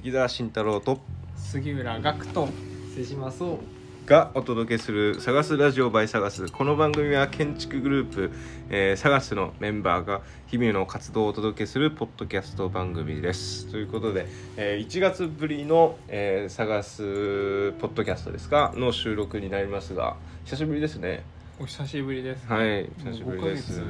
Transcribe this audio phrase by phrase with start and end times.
[0.00, 0.98] 関田慎太郎と
[1.36, 2.48] 杉浦学と
[2.96, 3.58] 瀬島そ
[4.06, 8.30] うがお届けする「サガスラジオ by サガス」この番組は建築グループ、
[8.70, 13.70] えー、サガスのメンバーが日々の活動をお届けするポッドキャスト番組です。
[13.70, 14.26] ということで、
[14.56, 18.72] えー、1月ぶりの、えー、サガスポッドキャストですか。
[18.74, 21.24] の収録になりますが久しぶりですね。
[21.60, 22.46] お久しぶりです。
[22.46, 23.82] はい久しぶりです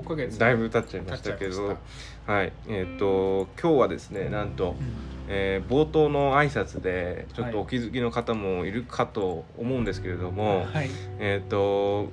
[0.00, 0.38] 5ヶ月。
[0.38, 1.76] だいぶ経っちゃいましたけど。
[2.26, 2.52] はい。
[2.68, 5.16] えっ、ー、と今日はですねなんと、うん。
[5.28, 12.10] えー、冒頭の挨拶でちょっとお気づきの方もいるかと思うんですけれども、はい、えっ、ー、と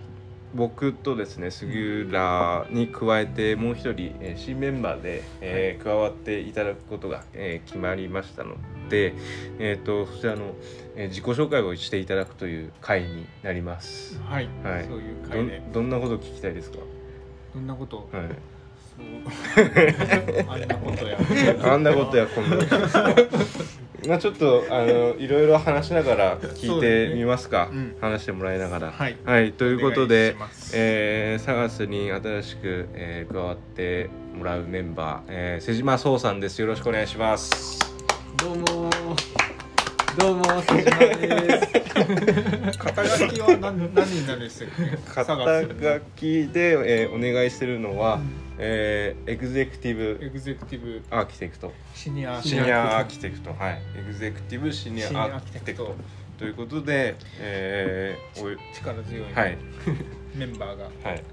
[0.56, 8.56] 僕とですね杉浦に加えてもう一人、えー、新メンバーで、えー、加わっていただくことが、えー、決まりましたの
[8.90, 9.16] で、
[9.58, 10.54] えーと、そちらの、
[10.96, 14.20] えー、自己紹介をしていただくという回になります。
[14.22, 15.62] はい、はい、そういう回で。
[15.72, 16.78] どんなこと聞きたいですか？
[17.54, 18.26] どんなこと、はい。
[20.48, 21.18] あんなことや。
[21.74, 22.58] あんなことやこんな
[24.08, 27.78] まあちょっとあのいろいろ話しながら聞いてみますか、ね。
[27.78, 28.92] うん、話してもらいながら。
[28.92, 30.36] はい、はい、ということで、
[30.74, 36.60] えー、サガスに新しく、えー、加わってもらうメンバー、えー、瀬島壮さんです。
[36.60, 37.80] よろしくお願いします。
[38.38, 38.90] どうも
[40.18, 42.78] どうも瀬島です。
[42.78, 44.66] 肩書きは何何になるんです
[45.06, 45.26] か？
[45.26, 48.32] 肩書きで、えー、お願いしてるのは、うん。
[48.60, 53.82] えー、エグゼクティブエグゼクティブアーキテクトシニアシニアアーキテクトはい。
[53.98, 55.96] エグゼクティブシニアアーキテクト
[56.38, 59.58] ということで、えー、お力強い、はい、
[60.36, 60.84] メンバーが。
[61.04, 61.24] はい。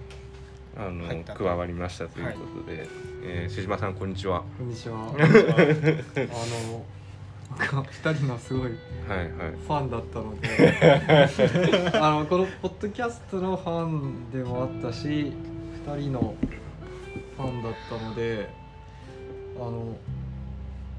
[0.77, 2.89] あの加わりましたということで、はい、
[3.25, 4.45] えー、瀬島さんこんにちは。
[4.57, 5.09] こんにちは。
[5.13, 6.85] あの
[7.59, 10.63] 二人のすごいファンだったので、はい
[11.11, 15.33] はい、あのこのポッドキャストのファンでもあったし
[15.87, 16.35] 二人の
[17.37, 18.49] ファンだったので
[19.57, 19.97] あの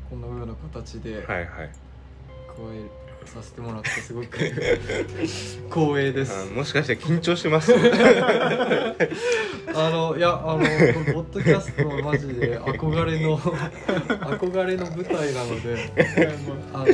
[0.09, 1.47] このような形で加え
[3.25, 4.37] させてもらってすごく
[5.69, 6.51] 光栄です。
[6.51, 7.73] もしかして緊張してます？
[9.73, 10.65] あのいやあのポ
[11.21, 15.91] ッドキャストはマジで憧れの 憧れの舞台なので
[16.73, 16.85] あの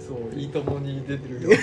[0.00, 1.58] そういいともに出てるような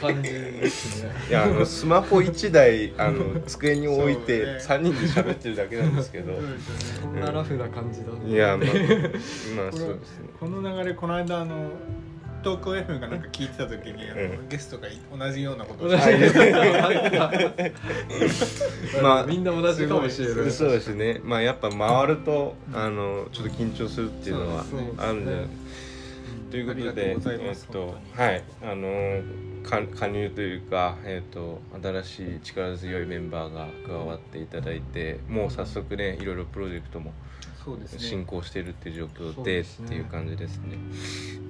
[0.00, 1.10] 感じですね。
[1.28, 6.32] いやあのスマホ1台あの机に置いて3人で喋ってるだけなんですけど。
[7.00, 8.66] そんなラフな感じだ、ね、いやまあ、
[9.62, 10.28] まあ、そうですね。
[10.38, 11.70] この流れこの間あの
[12.42, 17.74] 東京 FM がなんか聞いてた時に、うん、ゲストが同じようなことをして
[19.02, 20.50] まあみんな同じかもしれない。
[20.50, 21.20] そうですね。
[21.22, 24.64] まあやっぱ回るとあのちょっと緊張するっていうのは
[24.98, 25.46] あるんじゃない
[26.50, 29.22] ということで、えっと、はい、あの
[29.62, 37.12] 加入というか、えっと、新しい力強いメンバーが加わっていただいて、もう早速ね、いろいろプロジェクトも
[37.98, 40.78] 進行しているっていう状況でっていう感じですね。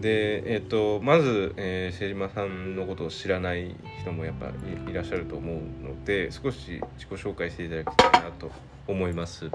[0.00, 4.46] で、えっと、まず、えー、瀬島さんのことを知らない人もやっぱ
[4.90, 8.50] いらっしゃると思うので、少し自己紹介していただきたいなと
[8.86, 9.50] 思います。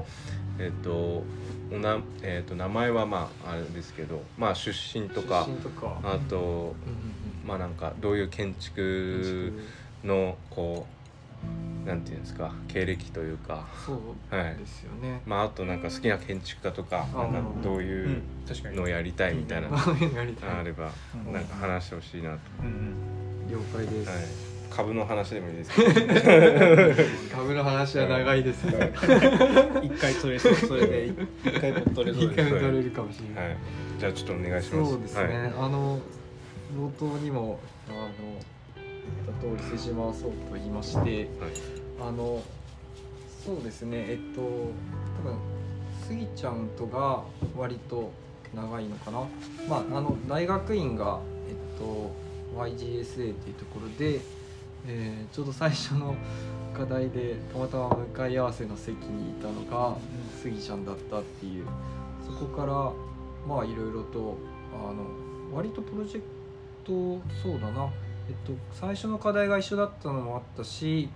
[0.60, 1.24] えっと
[1.72, 5.48] おな、えっと名前はまああれですけど、まあ出身とか
[6.04, 6.76] あと、
[7.46, 9.54] まあなんかどういう建築
[10.04, 10.96] のこう
[11.86, 13.68] なんていうんですか経歴というか。
[13.86, 13.98] そう
[14.32, 18.22] ですよね、まああとなんか好きな建築家とかなんかどういう
[18.74, 19.70] のをやりたいみたいな。
[19.70, 20.92] のがあれば
[21.32, 22.40] なんか話してほしいなと、
[23.50, 24.18] 了解です、はい。
[24.70, 25.72] 株の話でもいいです。
[25.72, 25.76] か
[27.38, 28.86] 株の話は長いですが
[29.82, 31.14] 一回それそれで。
[31.46, 33.58] 一回も取れ一回も取れるかもしれない、はい、
[34.00, 34.92] じゃあちょっとお願いします。
[34.92, 36.00] そうですね、はい、あの
[36.76, 38.10] 冒頭にもあの
[39.26, 41.08] 言った通り瀬島そうと言いまして、はい、
[42.02, 42.42] あの
[43.46, 45.38] そうですねえっと多分
[46.08, 47.24] スギちゃんとが
[47.58, 48.12] 割と
[48.54, 49.20] 長いのかな。
[49.68, 52.12] まああの大学院がえっと
[52.56, 54.22] YGSA っていうところで
[54.88, 56.16] えー、ちょうど最初の
[56.72, 59.98] 課題でたまたま向かい合わせの席にいたのが
[60.40, 61.66] スギちゃんだったっていう。
[62.26, 62.92] そこから
[63.48, 64.36] まあいろいろと
[64.74, 65.06] あの
[65.56, 66.26] 割とプロジェク
[66.84, 67.88] トそうだな
[68.28, 71.10] えっと最初の課題が一緒だったのもあったし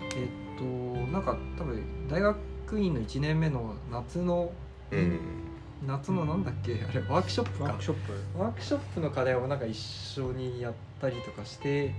[0.00, 0.64] えっと
[1.10, 4.50] なんか多分大学院の1年目の夏の、
[4.90, 5.20] うん。
[5.86, 7.64] 夏のなんだっけあれワークショップか。
[7.64, 8.38] ワークショップ。
[8.38, 11.92] ワークショップの課題をなんか一緒にやったりとかして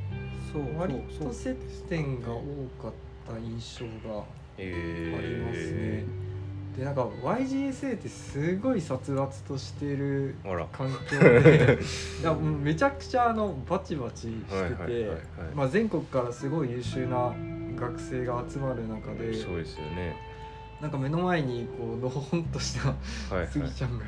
[0.52, 1.56] そう割と接
[1.88, 2.42] 点が多
[2.82, 2.92] かっ
[3.28, 4.24] た印象があ
[4.60, 6.27] りますね、えー、
[6.78, 10.36] でなんか YGSA ってすごい殺伐としてる
[10.72, 11.80] 環境で
[12.62, 15.12] めちゃくちゃあのバチバチしてて、
[15.56, 17.34] まあ、全国からすごい優秀な
[17.76, 20.16] 学生が集まる中でそうですよね。
[20.80, 22.94] なんか目の前にこうのほほんとした
[23.48, 24.06] スギちゃんが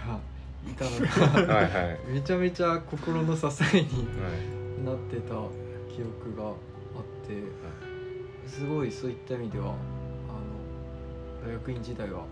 [0.68, 5.34] いたのが はい、はい、めちゃめちゃ心の支えになってた
[5.92, 6.54] 記憶があっ
[7.28, 7.42] て、
[8.48, 12.26] すごいそういった意味ではあの大学院時代は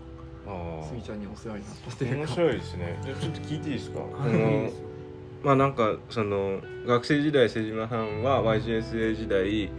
[0.88, 2.16] スギちゃんにお世話になったというか。
[2.16, 2.98] 面白いですね。
[3.04, 4.72] じゃちょっと聞いていいですか、はい、
[5.44, 8.22] まあなんかその学生時代瀬島さん。
[8.22, 9.70] は YGSA 時代、う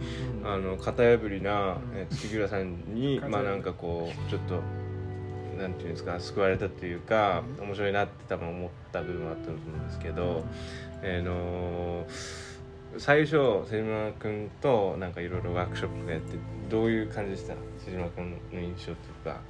[0.42, 4.60] ん、あの型破りな、え月倉さんに、まあなんかこうちょっと
[5.60, 10.44] なんていうんですか救われたというか、面白いなって多分思った部分はあったと思うんですけど、
[11.02, 12.06] えー、の
[12.98, 13.36] 最初
[13.68, 16.38] 瀬島君となんかいろいろワークショップやって
[16.70, 17.54] どういう感じでした？
[17.84, 19.40] 瀬島君の印象というか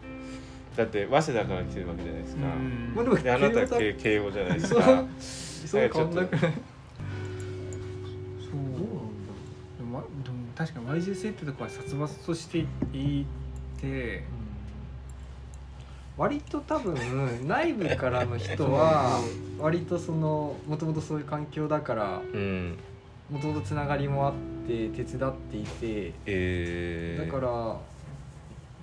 [0.77, 5.05] だって早稲田から来てるわけじゃないですか、まあ、でもあなたは慶応じゃないですか。
[5.21, 5.91] そう。
[5.93, 6.33] 変わんなく。
[6.33, 6.53] ないそう
[9.79, 10.03] でも
[10.57, 13.27] 確かに YGSA ってとこは殺伐としてい
[13.81, 14.25] て、
[16.17, 16.95] 割と多分
[17.49, 19.21] 内部からの人は
[19.59, 22.23] 割とそのもともとそういう環境だから
[23.31, 24.35] もともとつながりもあっ
[24.67, 27.77] て手伝っていて、えー、だから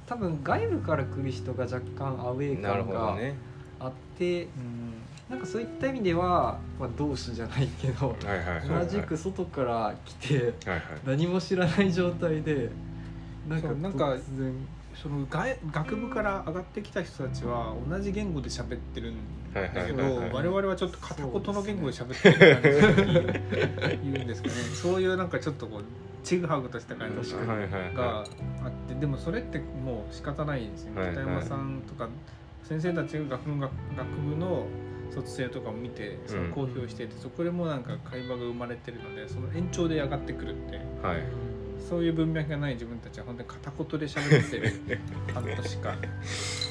[0.08, 3.18] 多分外部から来る人が若干アウェー感が
[3.80, 4.48] あって、ね、
[5.30, 8.16] なんかそういった意味では、まあ、同志じゃないけど、
[8.68, 10.54] 同じく外から来て、
[11.06, 12.70] 何も知らない状態で
[13.50, 14.16] なんかなんか
[14.96, 19.16] その外学部から上がってきた人たちは同じ言語で喋ってるん
[19.54, 22.56] だけど我々はちょっと片言の言語で喋ってる
[23.80, 24.54] 感じに言うんですかね。
[24.74, 25.84] そういうなんかちょっとこう
[26.24, 27.34] ちぐはぐとした感じ
[27.96, 28.26] があっ
[28.88, 32.10] てでもそれってもう仕方ないですよね、北山さんとか
[32.64, 33.72] 先生たちが学部学
[34.30, 34.68] 部の
[35.12, 41.24] 卒生とかを見てその公表していて、そこでもなんか会話が生まれてるのでその延長で上がってくるって、はい、
[41.80, 45.00] そういう文脈がない自分たちは本当に片言で喋ってる
[45.34, 45.98] 半年間。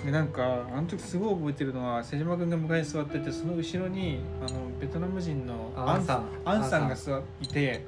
[0.04, 6.26] でなんかあの時すごい覚えてるのは瀬島君が迎えに座っててその後ろにあのベトナム人のアンさん。
[6.44, 7.86] アンさんが座っていて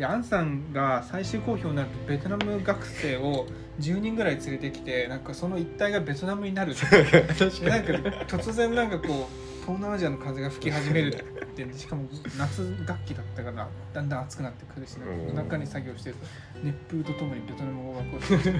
[0.00, 3.46] でアンさんが最終公表になるとベトナム学生を
[3.80, 6.86] 10人ぐらい連れてきてなんかその一帯がベトナムになるって。
[7.68, 7.92] なんか
[8.26, 12.08] 突然なんかこう東南アジアの風が吹き始めるってしかも
[12.38, 16.26] 夏楽器だったからだんだん暑くなってくるし、夜中に作業してると
[16.64, 18.50] 熱風とともにベトナム語がこう 入って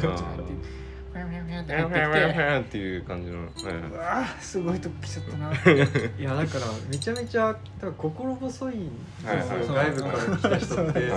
[1.12, 2.33] ファンファンファンって入ってきて。
[2.33, 5.53] ファンっていう感じの、うわすごいとこ来ちゃったな。
[5.53, 11.11] いやだからめちゃめちゃ多分心細いんですよ、外部から来た人って、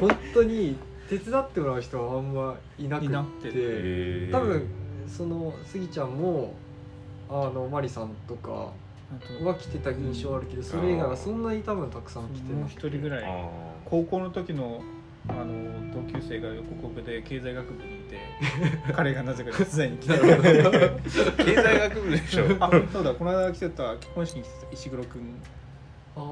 [0.00, 0.76] 本当に
[1.08, 4.30] 手伝ってもらう人はあんまいなくて。
[4.32, 4.66] 多分
[5.06, 6.54] そのスギちゃんも
[7.30, 13.24] あのマリさんとかは来てた印象あるけどそれ以外はそんなに多分たくさん来てな一人ぐらい。
[13.84, 14.82] 高校の時の
[15.28, 18.18] あの同級生が横国で経済学部にいて。
[18.94, 22.44] 彼がなぜか手伝いに来た経済学部でしょ。
[22.60, 25.40] あそうだこの間来てた結婚式に来てた石黒君って
[26.14, 26.30] 覚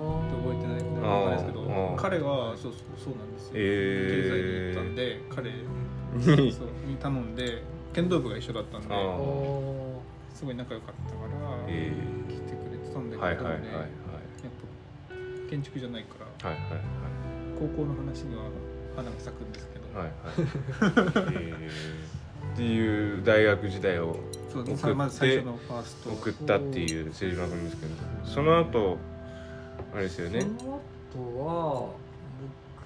[0.53, 5.51] えてないか分かんないですけど彼はそうそうそうなんですよ、えー、経済に行ったんで彼
[6.43, 6.53] に。
[6.53, 7.63] そうに頼んで
[7.93, 8.87] 剣道部が一緒だったんで
[10.33, 12.25] すごい仲良かったから、えー。
[12.95, 16.81] たんだけど、はいはいはいはい、やっぱ建築じゃないから、はいはいはい、
[17.59, 18.47] 高校の話には
[18.95, 20.13] 花が咲くんですけど、はいはい。
[21.35, 24.17] えー、っていう大学時代を
[24.53, 26.11] 送ってまず最初のファースト。
[26.11, 27.93] 送ったっていう政治番組ですけど
[28.25, 28.99] その後
[29.95, 30.41] あれですよね。
[30.41, 30.81] その
[31.13, 31.91] 後は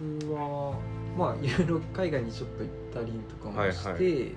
[0.00, 0.74] 僕は
[1.16, 4.36] まあいろいろ海外にちょっと行ったりとかもして、はいはい、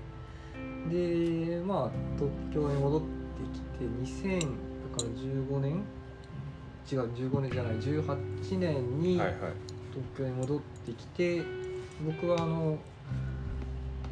[0.90, 3.08] でまあ東京に戻って
[3.54, 3.86] きて
[4.30, 4.48] 2000か
[4.98, 5.84] ら15年？
[6.92, 9.34] 違う15年じゃない18年に東
[10.18, 11.48] 京に戻ってきて、はいはい、
[12.06, 12.78] 僕はあの、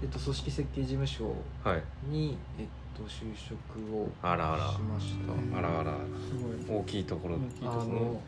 [0.01, 1.29] えっと、組織設計事務所に、
[1.63, 3.51] はい、えっと、就職
[3.95, 5.15] をしまし
[5.51, 5.57] た。
[5.57, 5.93] あらあら。
[5.93, 6.79] すごい。
[6.79, 7.35] 大きいところ。
[7.63, 8.21] あの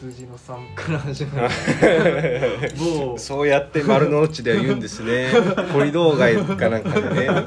[0.00, 1.48] 数字の3から始まる。
[2.80, 3.18] もう。
[3.18, 5.28] そうやって丸の内では言うんですね。
[5.74, 7.26] コリドー街かなんかでね。
[7.28, 7.38] 僕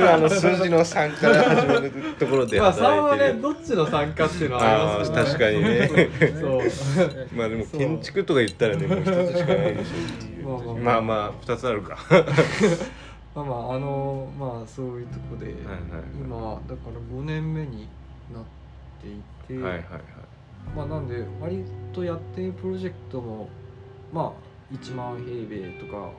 [0.00, 1.90] はあの数字の3から始まる
[2.20, 5.16] ところで働いてる、まあ、3はねどっちの3かっていうのはありますね。
[5.16, 5.90] 確かにね。
[6.40, 6.60] そう。
[7.36, 11.96] まあでも建築とか言ったらねもう一つしかないでしょうまあまあ、まあ、2つあるか。
[13.34, 15.78] まあまああのまあそういうとこで、はいはいはい、
[16.20, 17.88] 今だから5年目に
[18.32, 18.44] なっ
[19.00, 19.82] ていて、はいはいはい。
[20.76, 23.48] まあ、なんで割とやってるプロジェクトも
[24.12, 26.10] まあ1万平米とか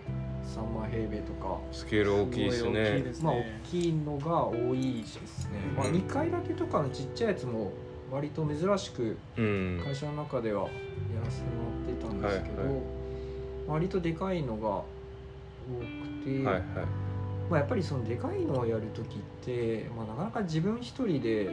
[0.44, 3.04] 3万平米とかスケール大きいですね。
[3.22, 7.72] まあ大きいのが多いですね、まあ、2階建てとかのちっちゃいやつも
[8.12, 10.70] 割と珍しく会社の中ではや
[11.24, 12.84] らせてもらってたんですけど、はいはい、
[13.68, 14.86] 割とでかいのが多
[16.24, 16.64] くて、はいはい。
[17.50, 21.46] まあ、やっぱりそのでかいのをやる時って、まあ、なかなか自分一人で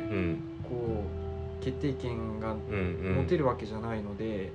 [0.63, 1.05] こ
[1.61, 4.51] う、決定権が持てるわけじゃないので、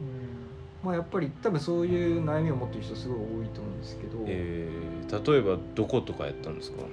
[0.84, 6.84] まあ、やっぱり多分そういう悩みを持ってる人すごい多いと思うんですけど、えー、例えばどことかやったんですか？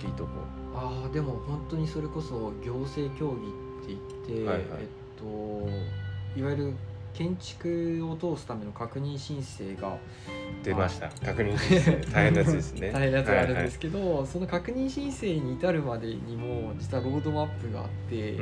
[0.00, 0.30] 大きいとこ。
[0.74, 3.36] ああでも本当にそれこそ行政協
[3.84, 6.74] 議って言って、はいはい、えっといわゆる
[7.14, 9.96] 建築を通すための確認申請が
[10.62, 11.08] 出ました。
[11.24, 12.12] 確認申請。
[12.12, 12.90] 大変なやつですね。
[12.92, 18.36] 大変なやつがあるんですけど、はいはい、その確認申請に至るまでにも実はロードマップがあって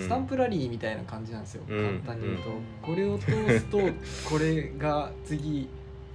[0.00, 1.62] スタンプラリーみたいな感じなんですよ。
[1.68, 2.50] 簡単に言うと、
[2.82, 3.78] これを通すと
[4.28, 5.68] これが次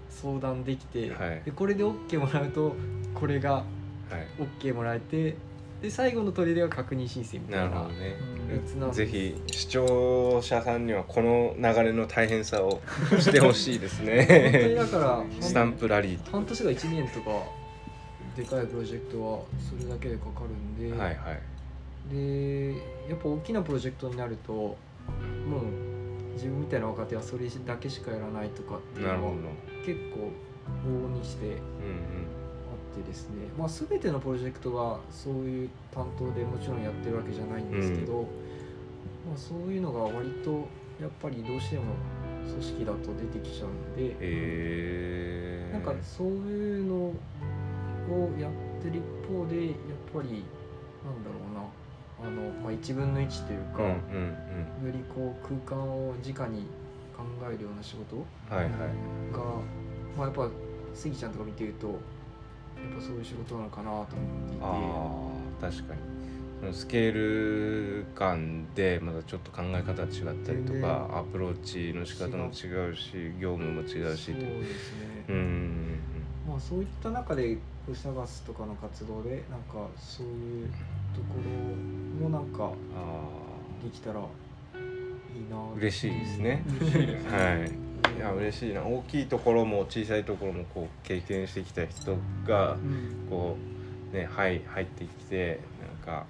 [0.10, 2.76] 相談できて、はい、でこれで OK もらうと
[3.14, 3.64] これが
[4.62, 5.36] OK もらえて
[5.84, 7.70] で最後の砦は確認申請みたいな。
[7.70, 8.16] なるほどね、
[8.80, 12.82] うん、ぜひ視聴者さんにはこの流れの大変さを
[13.20, 14.26] してほしいですね。
[14.54, 16.32] 本当にだから スタンプラリー。
[16.32, 17.32] 半年が1年とか
[18.38, 22.76] でかいプロジェクトはそれだけでかかるんで、はいはい、で
[23.10, 24.78] やっぱ大きなプロジェクトになるともう
[26.36, 29.32] 自分みたいな若手はそれだけしかやらないとかっていうのは
[29.86, 30.32] 結構
[30.88, 32.43] 往々にして、うんうん
[32.94, 38.28] ってですね、まあ、全てのプロジェクトがそういう担当でもちろんやってるわけじゃないんですけど、うん、ま
[39.36, 40.52] あ、そういうのが割と
[41.02, 41.84] やっぱりどうしても
[42.46, 47.14] 組織だと出てきちゃうんで、えー、なんかそういうのを
[48.40, 49.76] やってる一方でやっ
[50.14, 50.44] ぱり
[51.04, 51.64] なんだろうな
[52.22, 54.38] あの、まあ、1分の1というか、うんうん
[54.82, 56.68] うん、よりこう空間を直に
[57.16, 58.18] 考えるような仕事
[58.50, 58.74] が、はいはい、
[60.18, 60.50] まあ、やっぱ
[60.94, 61.94] スギちゃんとか見てるとや
[62.92, 64.06] っぱそういう仕事なのかなと思っ
[64.50, 64.62] ていて。
[64.62, 66.00] あ確かに。
[66.60, 74.36] そのスケール感でまだちょっと考え方違ったりとかアプローチの仕方も違うし業務も違うしそう。
[74.36, 76.00] ですねうん。
[76.48, 77.58] まあそういった中で
[77.90, 80.70] ウサガスとかの活動でなんかそういう
[81.14, 81.36] とこ
[82.24, 82.72] ろもなんか
[83.84, 86.64] できたらいいな嬉しいですね。
[87.30, 88.84] はいいや嬉しいな。
[88.84, 92.78] 大きいところも小さいところもこう経験してきた人が
[93.30, 93.58] こ
[94.12, 96.26] うね入入ってきてなんか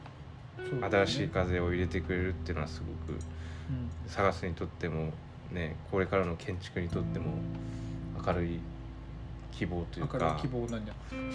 [0.90, 3.20] 新しい風を入れてくれるっていうのはすごく
[4.08, 5.12] 探すにとっても
[5.52, 7.34] ねこれからの建築にとっても
[8.26, 8.60] 明るい
[9.52, 10.18] 希望というか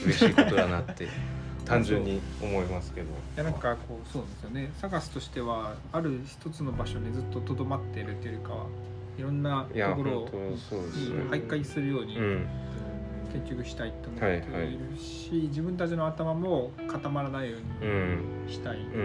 [0.04, 1.08] 嬉しいことだなって
[1.64, 3.06] 単純に思いますけど。
[3.06, 4.70] いやなんかこうそうですよね。
[4.78, 8.66] 探すとしてはある一つの場所にずっととどまっているというよりかは
[9.18, 10.28] いろんなところに
[11.30, 12.14] 徘徊するように
[13.32, 17.60] 建築したいと思っているし、自分たちの頭も固まらないよう
[18.46, 18.96] にしたいって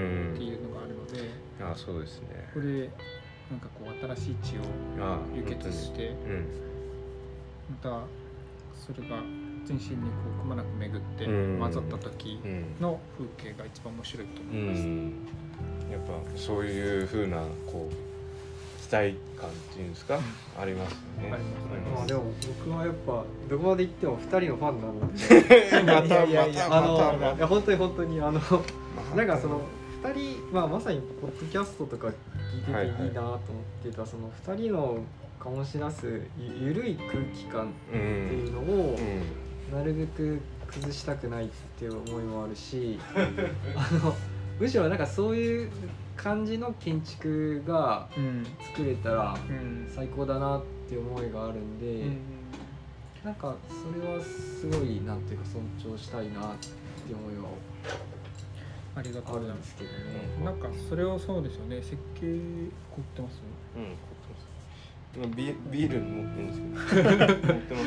[0.43, 1.29] いうのがあるので、
[1.61, 2.49] あそうですね。
[2.53, 2.89] これ
[3.51, 4.61] なんかこう新しい地を
[5.35, 6.15] 輸血して
[7.69, 8.05] また
[8.75, 9.17] それが
[9.65, 12.39] 全身にこうくまなく巡って混ざった時
[12.79, 14.87] の風景が一番面白いと思います。
[15.91, 18.12] やっぱそういうふうなこう
[18.93, 21.33] 待感っていうんですか、うん、ありますよね。
[21.33, 21.43] あり
[21.91, 22.23] まあでも
[22.63, 25.83] 僕はやっぱどこまで行っても二人のファンなんで。
[25.91, 28.39] またいやいやあのいや本当に本当にあの
[29.15, 29.61] なんかその
[30.03, 33.39] 二人まあまさにポッドキャストとか聞いてていいなと思っ
[33.83, 34.97] てた、その二人の
[35.39, 38.99] 醸し出すゆゆるい空気感っていうのを、
[39.73, 41.47] なるべく崩したくないっ
[41.77, 42.99] ていう思いもあるし、
[43.75, 44.15] あの
[44.59, 45.71] むしろなんかそういう
[46.15, 48.07] 感じの建築が
[48.75, 49.37] 作れたら
[49.93, 52.17] 最高だなって思いがあるんで、うん、
[53.25, 57.49] なんかそれはすごいなんていうか尊重したいなって思いは
[58.95, 59.75] ありがとうございます。
[59.75, 59.95] けどね。
[60.45, 61.77] なんかそれをそうですよね。
[61.81, 63.41] 設計凝ってます？
[63.75, 63.95] うん凝っ
[65.13, 65.35] てます。
[65.35, 67.09] ビビール持ってるんですけど。
[67.17, 67.85] 持ってます。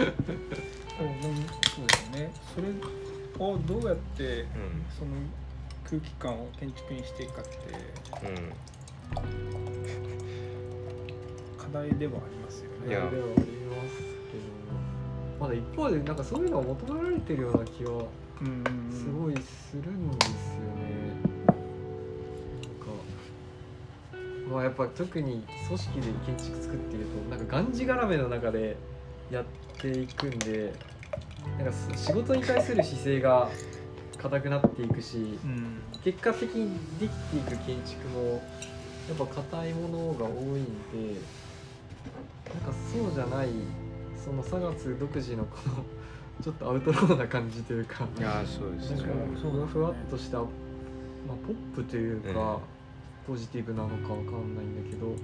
[0.96, 2.32] そうですよね。
[2.54, 2.66] それ
[3.38, 4.46] をどうやって、うん、
[4.98, 5.10] その
[5.88, 7.50] 空気感を建築にしていくかって、
[8.26, 8.52] うん、
[11.56, 12.88] 課題ではありますよね。
[12.88, 14.44] いやではありますけど
[15.38, 18.04] まだ一方でなんかそういうのを求められてるような気は
[18.90, 20.96] すごいするんですよね。
[21.46, 22.90] なんか
[24.50, 28.76] まあやっぱ特に組織で建築作っているとなんかがんじがらめの中で
[29.30, 29.44] やっ
[29.78, 30.74] ていくんで
[31.58, 33.48] なんか仕事に対する姿勢が
[34.16, 38.42] 硬くなっていくし、うん、結果的にできていく建築も
[39.08, 40.64] やっぱ硬いものが多いん
[41.14, 41.20] で
[42.52, 43.48] なんかそうじゃない
[44.22, 45.84] そのサガツ独自のこの
[46.42, 49.04] ちょっとアウトローな感じというかいやそうですね。
[49.40, 50.46] ふわふわっとした、まあ、
[51.46, 52.58] ポップというか、
[53.26, 55.14] ポジティブなのかわかんないんだけど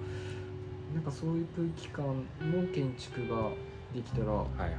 [0.94, 2.04] なんかそういう空気感
[2.40, 3.50] の建築が
[3.94, 4.70] できたら、はいはい、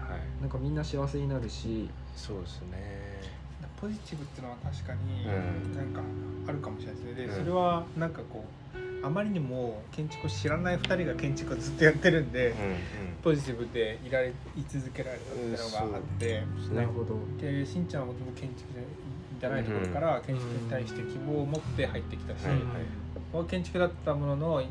[0.41, 3.22] なんかみんな幸せになるしそうですね
[3.84, 5.28] ポジティブっていうのは確かに
[5.75, 6.02] なんか
[6.48, 12.78] あるかもしれないですね、でそれはなんかこうあまりにも建築を知らない2人が建築をずっとやってるんで、うんうん、
[13.22, 14.34] ポジティブでいられい
[14.70, 15.58] 続けられたっていうの
[15.92, 17.18] があって、なるほど。
[17.42, 18.70] でしんちゃんはもともと建築
[19.42, 22.46] じゃないところから建築に対して希望を持って入ってきたし、
[23.34, 24.63] うん、建築だったものの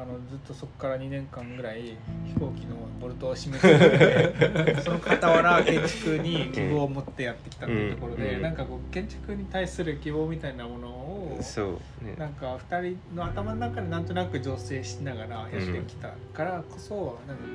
[0.00, 17.48] あのずっとそこから2年間ぐらい飛行機のボルトを締めてて その傍ら建築に希望を持ってやってきたっていうところで、うん、なんかこう建築に対する希望みたいなものをそう、ね、なんか2人の頭の中でなんとなく醸成しながらやってきたからこそ、なんかこ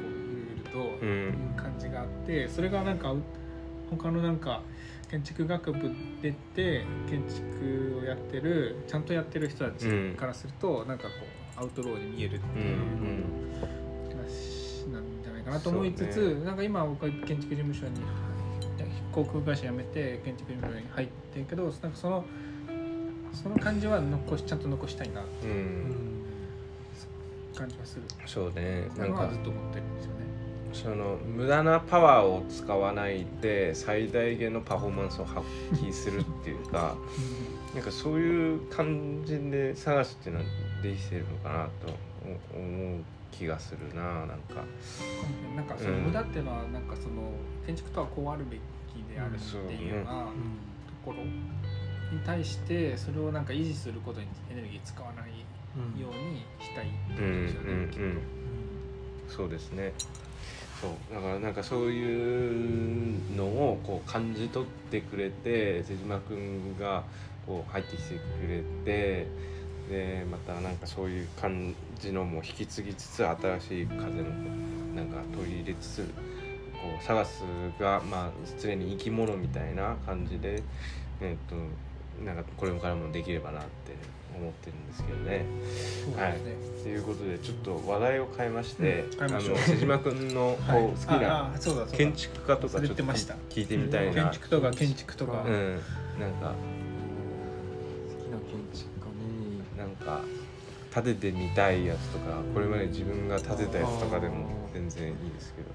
[0.74, 3.16] ういろいろという感じがあってそれがなんか
[3.90, 4.62] 他のなんか
[5.10, 11.10] 建築学部出て建築をやってるちゃんとやってる人たちからすると、うん、なんかこ
[11.40, 12.78] うアウトローに見えるっていう
[14.10, 18.02] 話なんじゃないかなと思いつつ、ね、なんか今僕は建築事務所に
[19.12, 22.26] 航空会社辞めて建築事務所に入ってるけどなんかその
[23.34, 25.86] その感じは残しちゃんと残したいなっていう
[27.56, 28.04] 感じがする。
[28.26, 29.28] そうねなんか。
[29.28, 30.24] ずっと思ってるんですよね。
[30.74, 36.96] その無駄なパワーを使わないで最大限のパフォーマンスを発揮するっていうか
[37.76, 40.48] なんかそういう感じで探すっていうのは
[40.84, 41.94] できてるのかなと
[42.54, 43.00] 思う
[43.32, 44.64] 気がするななんか。
[45.56, 47.32] なんかその無駄っていうのはなんかその
[47.66, 48.58] 建築とはこうあるべ
[48.92, 50.32] きであるっていうようなと
[51.06, 55.30] ころに対してそれをなんか維持することにエネルギー使わない
[56.00, 58.34] ようにしたいってことですよね。
[59.28, 59.94] そうですね。
[60.82, 67.04] そうだからなんかそういうのをこう感じ取ってくれて瀬島君が
[67.48, 69.28] こう入ってきてくれて
[69.90, 74.10] でまたなんかそういう感じのも引き継ぎつつ新しい風も
[74.96, 76.10] なんか取り入れつつこ
[77.00, 77.44] うサガス
[77.80, 80.64] がまあ常に生き物みたいな感じで
[81.22, 81.56] えっ、と
[82.24, 83.94] なんかこれからもできればなって
[84.36, 85.46] 思ってるんですけどね。
[86.16, 86.40] ねはい。
[86.84, 91.52] ということでちょっと話題を変えまして、うん、あの瀬島君の こう好きな
[91.92, 94.24] 建築家とかちょっと聞いてみたいな。
[94.24, 95.44] 建築とか建築とか。
[95.46, 95.80] うん。
[96.20, 96.54] なんか
[100.06, 100.22] か
[100.96, 105.70] 立ててみたいやつとかこれまで自分が立てたやつとかでも全然いいですけど。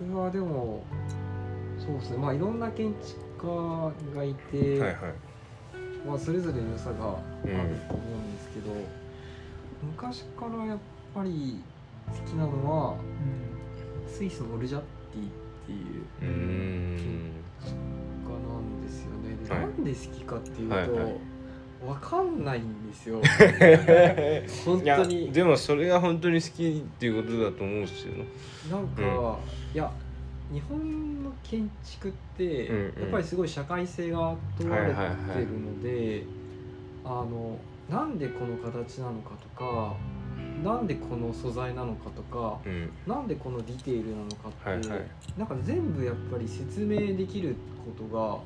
[0.00, 0.82] 僕はでも
[1.78, 2.18] そうですね。
[2.18, 4.96] まあいろんな建築家がいて、はいはい。
[6.06, 6.98] まあ、それぞれの良さがある
[7.88, 8.84] と思うんですけど、うん、
[9.92, 10.78] 昔からやっ
[11.14, 11.60] ぱり
[12.08, 15.30] 好きなのは、うん、スイスのオルジャッティっ
[15.66, 19.36] ていう建築家なんですよね。
[19.46, 21.31] で、はい、なんで好きかっていうと、はいはい
[21.86, 23.20] わかんないんですよ。
[24.64, 25.32] 本当に。
[25.32, 28.14] でもそれが本当に好きっていうことだと思うんですよ。
[28.70, 29.90] なんか、うん、いや
[30.52, 32.72] 日本の建築って、や
[33.06, 36.24] っぱりすごい社会性が問われてるので、
[37.04, 37.58] あの
[37.90, 39.96] なんでこの形なのかとか
[40.62, 48.38] なんでこの素材なのかとか、うん、なんでこのディテールなのかって、はいはい、なんか全部やっぱり説明できることが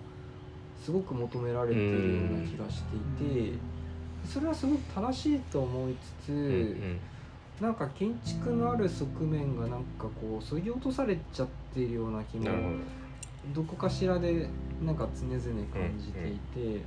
[0.83, 3.59] すごく求められているような気がしていて、
[4.25, 6.77] それはすごく正しいと思いつつ、
[7.61, 12.51] なんか建築のある側面がなんかこうそぎ落とされちゃっているような気も
[13.55, 13.63] ど。
[13.63, 14.49] こかしらで
[14.85, 16.83] なんか常々感じていて、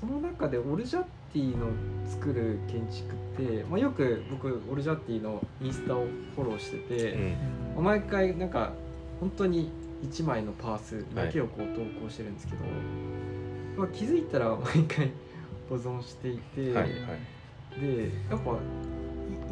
[0.00, 1.66] その中でオルジャッティの
[2.06, 7.34] 作る建築って、まあ、よく僕オルジャッティのインスタをフォローしてて、
[7.76, 8.72] うん、毎回なんか
[9.20, 9.70] 本当に
[10.02, 12.72] 1枚のパースだけをこう投稿してるんですけど、はい、
[13.78, 15.10] まあ、気づいたら毎回
[15.68, 18.56] 保存していて、はいはい、でやっぱ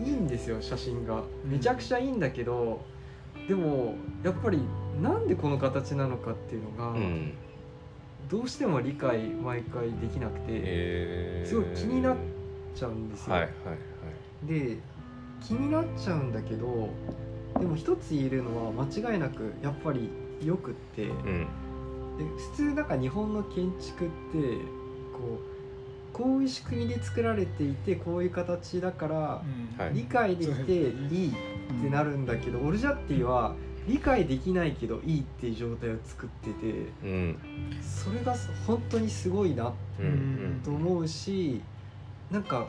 [0.02, 1.22] いいんですよ写真が。
[1.44, 2.80] めちゃくちゃいいんだけど、
[3.48, 4.60] でもやっぱり
[5.02, 7.32] なんでこの形なのかっていうのが、うん、
[8.28, 12.16] どうしても理解毎回できなくて、すごい気になっ
[12.74, 13.34] ちゃうんですよ。
[13.34, 13.74] はいはいは
[14.44, 14.78] い、で
[15.42, 16.88] 気になっちゃうんだけど
[17.58, 20.10] でも一つ言えるのは間違いなくやっぱり
[20.44, 21.46] よくって、うん、
[22.18, 24.38] で普通なんか日本の建築って
[25.12, 25.56] こう
[26.12, 29.42] こういう仕組みで作られていてこういう形だから、
[29.92, 30.76] 理解できてい
[31.26, 33.54] いってなるんだけど、オルジャッティは
[33.86, 36.66] 理解できないけどいいっていう状態を作ってて、
[37.04, 37.36] うん、
[37.82, 38.34] それが
[38.66, 39.72] 本当にすごいな
[40.64, 41.60] と思うし、
[42.30, 42.62] うん、なんかや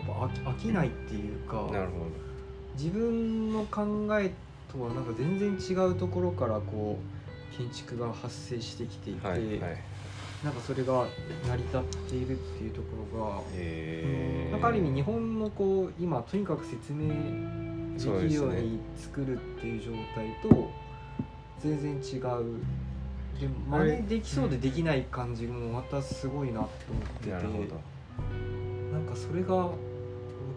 [0.00, 0.12] っぱ
[0.50, 1.68] 飽きないっていうか
[2.74, 4.32] 自分の考え
[4.72, 7.11] とはなんか全然違うところからこう
[7.56, 9.60] 建築が発生してきていて、はいはい、
[10.44, 11.06] なんかそれが
[11.48, 17.08] 成り立っているっていうところが、えー、なんかある意味日本のこう今とにかく説明
[17.96, 20.70] できるように作るっていう状態と
[21.60, 22.60] 全然違う。
[23.40, 26.70] で真似できそうでできない感じもまたすごいなと思っ
[27.20, 27.30] てて、
[28.92, 29.68] なんかそれが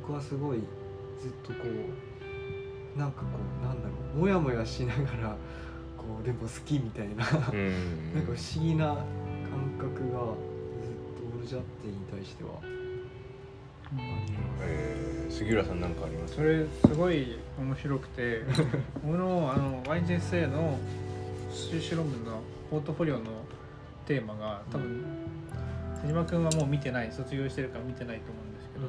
[0.02, 0.60] 僕はすごい
[1.20, 1.68] ずっとこ
[2.96, 3.28] うなんかこ
[3.64, 5.36] うなんだろうモヤモヤしながら
[6.08, 9.04] こうでも好きみたいななんか不思議な感
[9.80, 10.20] 覚が
[10.84, 12.52] ずっとオルジャッテに対しては。
[12.62, 14.64] あります。
[14.64, 16.36] えー、杉浦さん何かあります？
[16.36, 18.42] それすごい面白くて
[19.06, 20.78] 僕のあの YJSA の
[21.52, 23.22] 修士論文のポートフォリオの
[24.08, 25.04] テーマが多分、
[26.02, 28.80] 瀬島君はもう見てない卒業してるから見てないと思うんですけ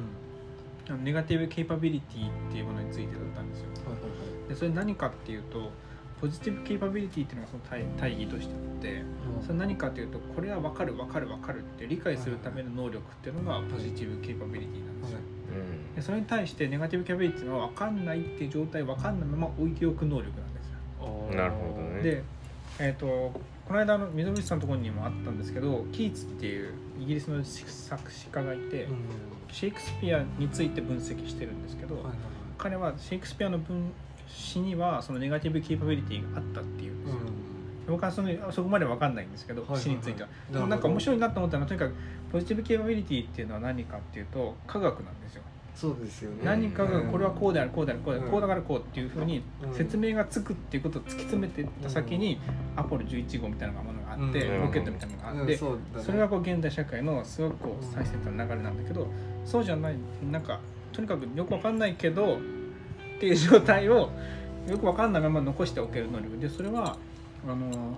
[0.91, 3.67] ど、うん、ネガティブケイパビリティっていうものについてだったんですよ。
[3.87, 4.09] はいはいは
[4.47, 5.71] い、でそれ何かっていうと
[6.21, 9.03] ポジティブケイパビリティっていうのがその大大義としてあって、
[9.41, 15.01] うん、それ何かっていうとこれは分かる分かる分かるって理解するための能力っていうのがポジティブケイパビリティなん。
[15.01, 15.19] ですよ。
[15.95, 21.37] でそれに対してネガティブケイパビリティっていうのは分かんないっていう状態分かんないまま置いておく能力なんですよ。
[21.37, 22.03] なるほどね。
[22.03, 22.23] で
[22.79, 28.97] えーと、この間の溝口さんのところにもあったんですけどキーツっていうイギリスの作詞家がいて、うん、
[29.51, 32.21] シェイクスピアについて分析してるんですけど、はいはいはい、
[32.59, 33.91] 彼はシェイクスピアの文
[34.27, 37.21] 詩にはそのネガティブキーパビリティがあったっていうんですよ。
[37.87, 40.29] うん、僕はそのそこまで分かんないんですけど、はいはいはい、詩については。
[40.53, 41.95] でもなんか面白いなと思ったのはとにかく
[42.33, 45.43] ポジティブキーパビリティっていうのは何かっていうと科学なんですよ。
[45.77, 46.39] そうですよね。
[46.43, 49.43] 何かがこれはこうであるこうであるこうである、こうだからこうっていうふうに
[49.75, 52.41] 説明がつくっていうことを突き詰めていった先に、
[52.77, 59.07] アポロ11号みたいなものがあって、ロケットみたいなのがあって、それがこう現代社会のすごくこう最先端の流れなんだけど
[59.45, 59.97] そうじゃない
[60.31, 60.61] なんか
[60.93, 62.39] とにかくよくわかんないけど
[63.17, 64.11] っていう状態を
[64.69, 66.39] よくわかんないまま残しておける能力。
[66.39, 66.97] でそれは
[67.49, 67.97] あの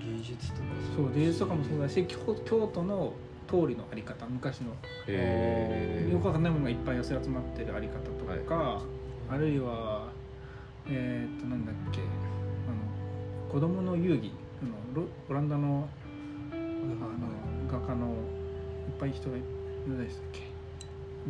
[0.00, 0.62] 芸術とか
[0.96, 3.12] そう芸術とかもそうだし京京都の
[3.48, 4.68] 通りのあり方昔の。
[4.68, 8.82] よくわかんないものがいっぱい寄せ集まってるあり方とか、はい、
[9.30, 10.08] あるいは
[10.88, 14.30] えー、っとなんだっけあの子供の遊戯
[14.62, 15.88] あのオランダの
[16.52, 17.28] あの
[17.68, 18.14] 画家のいっ
[18.98, 19.36] ぱい人が
[19.86, 20.55] 何でしたっけ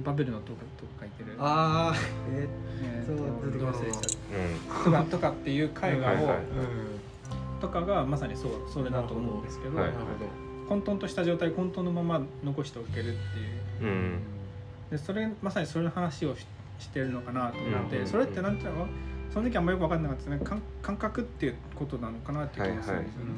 [0.05, 1.37] バベルのとかとか書いてる。
[1.39, 1.97] ああ
[2.31, 2.49] えー、
[2.83, 3.23] えー、と
[3.67, 6.39] 忘れちゃった、とかとかっていう絵画を、
[7.61, 10.05] とかがまさにそうそれだと思うんですけど、なるほど
[10.69, 13.17] 混沌とした状態混沌のまま残しておけるっていう、
[13.83, 14.21] うん、
[14.91, 16.47] でそれまさにそれの話をし
[16.79, 18.87] してるのかなと思って、うん、それって何ていうの？
[19.33, 20.61] その時あんまよく分かんなかったですね。
[20.83, 23.31] 感覚っていうことなのかなっていう気がするんですよね、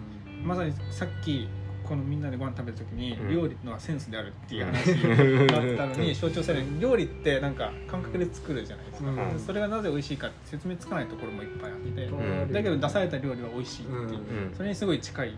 [0.44, 1.48] まさにさっき
[1.88, 6.66] このみんなでご飯食べた時に料理のはセンスであるっていう話だったのに 象徴される。
[6.79, 14.05] 料理ってなんか感覚で作るじゃないですか、うん、それがなぜ美味しいかって説明つかないところもいっぱいあって、うん、だけど出された料理は美味しいっていう、う
[14.53, 15.33] ん、それにすごい近い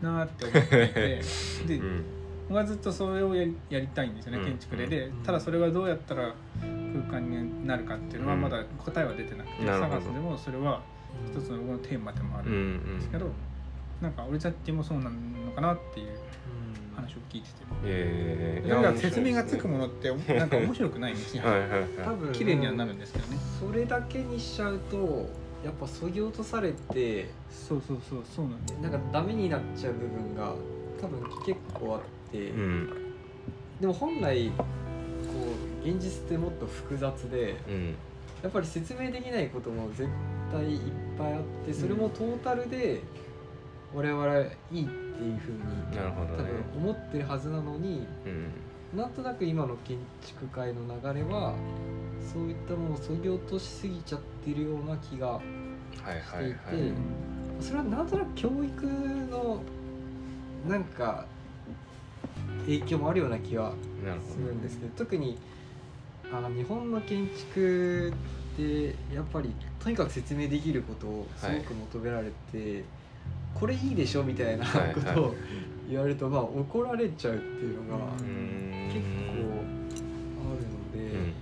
[0.00, 1.22] なって思っていて
[1.66, 1.82] で
[2.48, 4.86] 僕はずっとそれをやりたいんですよね建築で。
[4.86, 6.34] でただそれがどうやったら
[7.10, 10.80] 空間になるかっていうのはまだ答えは出てなくて、探すでもそれは
[11.26, 13.30] 一つの僕のテーマでもあるんですけど。
[14.04, 16.08] なんか俺たちもそうなのかなっていう
[16.94, 23.38] 話を聞いてて、えー、だから説明がつくものって なんか面白くないんですよはい、多分綺麗にはなるんですけどね。
[23.58, 25.26] それだけにしちゃうと
[25.64, 30.52] やっぱそぎ落とされてそうそうそうそうなんでなんかダメになっちゃう部分が
[31.00, 32.90] 多分結構あって、うん、
[33.80, 34.64] でも本来こ
[35.82, 37.94] う現実ってもっと複雑で、うん、
[38.42, 40.06] やっぱり説明できないことも絶
[40.52, 40.80] 対いっ
[41.16, 43.00] ぱいあってそれもトータルで、
[43.94, 48.06] 我々いいっていうふうになるほど、ね、多分思ってるはずなのに、
[48.92, 51.54] うん、なんとなく今の建築界の流れは
[52.32, 55.40] そういったものをそぎ落としすぎちゃってるような気が
[55.94, 56.92] していて、
[57.60, 58.86] それはなんとなく教育
[59.30, 59.60] の
[60.68, 61.26] なんか
[62.62, 63.74] 影響もあるような気は
[64.28, 65.38] するんですけど特に
[66.32, 68.12] あ日本の建築
[68.54, 72.72] ってやっぱりとにかく説明できることをすごく求められて。
[72.72, 72.84] はい
[73.54, 75.34] これいいでしょみたいなことを
[75.88, 79.44] 言われると、まあ怒られちゃうっていうのが結構
[80.40, 81.32] あるので、うん、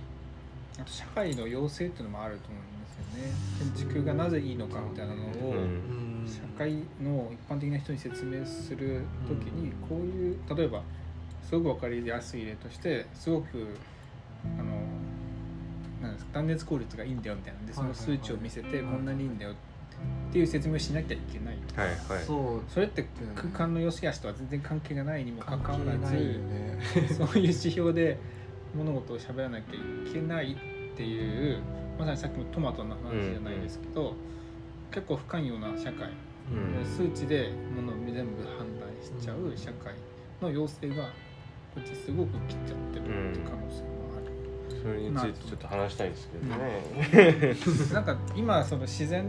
[0.79, 3.73] あと社会の要請っていうのもあると思うんですよね。
[3.75, 5.55] 建築がなぜいいのかみたいなのを、
[6.27, 10.81] 社会の一般的な人に説明する時にこういう例えば
[11.43, 13.75] すごく分かりやすい例としてすごく
[14.57, 14.73] あの
[16.01, 17.67] なんですか断熱効率がいいんだよみたいな。
[17.67, 19.72] でその数値を見せてこんなにいいんだよって
[20.29, 22.61] っていう説明をしなきゃいけない、はいはい、そう。
[22.67, 26.79] それって空間の良し悪しとは全然関係がないにもかかわらず、ね、
[27.15, 28.17] そういう指標で
[28.75, 31.59] 物事を喋らなきゃいけないっていう
[31.99, 34.15] まさにさっきのトマトの話じゃないですけど、うんうん、
[34.91, 36.09] 結構不寛容な社会、
[36.51, 39.93] うん、数値で物を全部判断しちゃう社会
[40.41, 41.11] の要請が
[41.75, 44.33] こっちすごく切っちゃってるって可能性もある。
[44.81, 47.55] それについてちょっと話したいですけどね。
[47.93, 49.25] なんか今その自然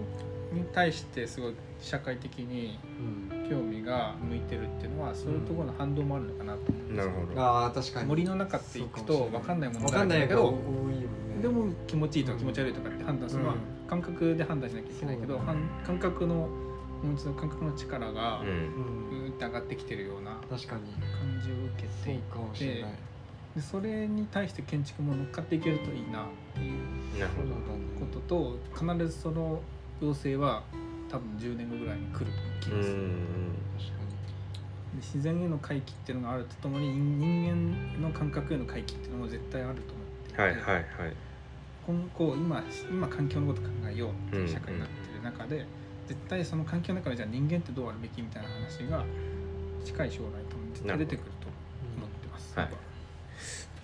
[0.55, 2.79] に対してすごい社会的に
[3.49, 8.09] 興味が向いてるっていうのは、そういうところの反動もあるのかなと思うんですよ、うん、あ確かに。
[8.09, 10.55] 森の中っていくと分かんないものだらけだけど
[11.43, 13.57] でも気持ちいいとか気持ち悪いとかって判断するのは
[13.89, 15.39] 感覚で判断しなきゃいけないけど、
[15.85, 19.05] 感覚のもう一度感覚の力がうん。
[19.35, 22.19] って上がってきてるような感じを受けてい
[22.59, 22.85] て
[23.55, 27.29] でそれに対して建築も乗っかっていけるといいなっていう
[28.01, 29.61] ことと必ずその
[30.01, 30.63] 要請は
[31.09, 32.27] 多分10年後ぐらいに来る
[32.61, 33.11] 気がする。
[34.97, 40.85] 自然への回帰っていうのがあるとともに人間の感覚への回帰っていうのも絶対あると思っていて、はいはいはい、
[41.87, 45.67] 今後今今環境のこと考えようっていう社会になってる中で、うんうん、
[46.07, 49.05] 絶対その環境の中でじゃあ人間ってどうあるべきみたいな話が
[49.85, 51.49] 近い将来とも絶対出てくると
[51.97, 52.59] 思ってます。
[52.59, 52.69] はい。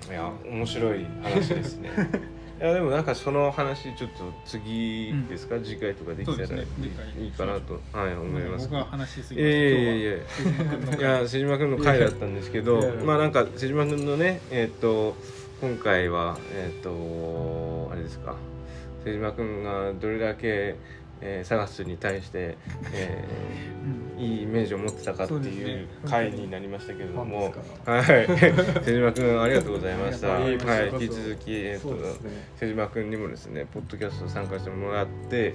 [0.09, 1.91] いや面白い話ですね
[2.61, 6.67] いやでもなんかその話ちょっと次ですか、うん、次回とかできたらい
[7.27, 8.69] い,、かなと、はい、思います。
[8.69, 9.59] 僕は話しすぎました。
[9.59, 11.17] いやいやいや。
[11.17, 15.17] いや瀬島君の回だったんですけどまあなんか瀬島君のねえっ、ー、と
[15.63, 18.37] 今回はえっ、ー、とあれですか。
[19.05, 20.77] 瀬島君がどれだけ
[21.23, 22.57] えー、サガスに対して、
[22.95, 27.53] えー、いいイメージを持ってたかっていう回になりましたけれども、
[27.87, 28.05] はい。
[28.85, 30.29] 瀬島君ありがとうございました。
[30.29, 30.59] はい、引
[30.99, 31.97] き続きえっ、ー、と、
[32.57, 35.55] 瀬島君にもですねポッドキャスト参加してもらって、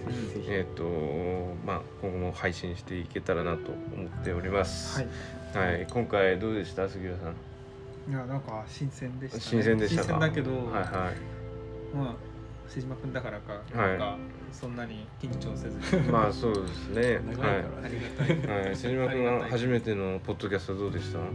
[0.49, 5.06] えっ、ー、とまあ今後も配信していけたらなと思っております。
[5.54, 6.89] はい、はい、今回どうでした？
[6.89, 7.36] 杉浦さん。
[8.12, 11.95] いやなんか新鮮でした、ね、新鮮でした新鮮だけど、はいはい。
[11.95, 12.15] まあ
[12.67, 14.17] 瀬島君だからか、なんか
[14.55, 15.97] そんなに緊張せず。
[15.97, 17.19] にまあそうですね。
[17.37, 21.19] はい、はい、瀬島君は初めてのポッドキャストどうでした？
[21.19, 21.29] あの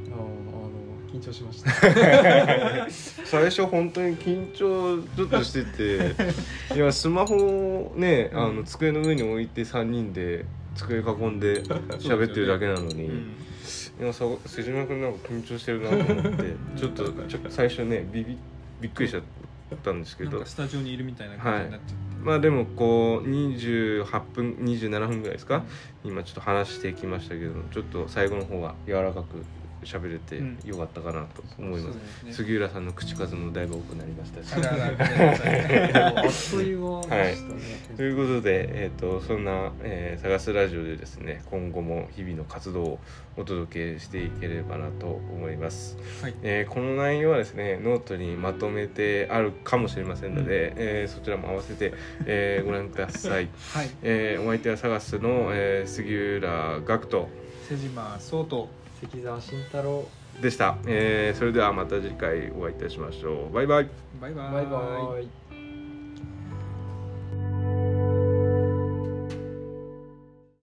[1.12, 1.70] 緊張しました。
[3.26, 6.14] 最初本当に緊張ちょっとしてて
[6.74, 13.04] いやスマホをねあの机の上に置いて3人で机囲んで喋ってるだけなのに、ね。
[13.04, 18.38] うん、いや瀬島君なんか緊張してるなと思って ちょっとちょっと最初ねビビ
[18.80, 19.22] びっくりしちゃっ
[19.84, 20.42] たんですけど。
[20.46, 25.64] スタジオにいるみたいな感じになっちゃって、はいまあでもこう28分27分ぐらいですか、
[26.04, 29.59] 今ちょっと話してきましたけどちょっと最後の方は柔らかく。
[29.84, 31.98] 喋れてよかったかなと思います。
[32.22, 34.42] うんね、杉浦さんの口数もだいぶ多くなりました。
[34.42, 42.98] し あっという間でしたね、はい、ということで、えーと、そんな、えー「探すラジオ」でですね今後も日々の活動を
[43.36, 51.92] お届けしていければなと思います、はい、えー、この内容はですねノートにまとめてあるかもしれませんので、うん、えー、そちらも合わせて、
[52.26, 53.90] えー、ご覧ください、はい。
[54.02, 57.28] えー、お相手は探すの、えー、杉浦学と
[57.68, 58.68] 瀬島壮と
[59.00, 60.06] 関澤慎太郎。
[60.40, 63.52] でした、えー、それではまた次回お会いいたしましょう。
[63.52, 63.88] バイバイ。
[64.20, 64.52] バイバイ。
[64.52, 65.39] バイバイ